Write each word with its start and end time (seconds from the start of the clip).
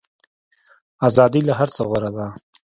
ازادي 1.07 1.41
له 1.47 1.53
هر 1.59 1.69
څه 1.75 1.81
غوره 1.87 2.11
ده. 2.15 2.27